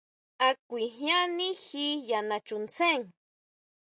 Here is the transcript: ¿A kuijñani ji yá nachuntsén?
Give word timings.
¿A 0.47 0.49
kuijñani 0.67 1.47
ji 1.65 1.85
yá 2.07 2.19
nachuntsén? 2.29 3.01